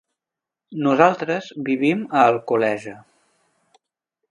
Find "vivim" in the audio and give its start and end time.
1.69-2.01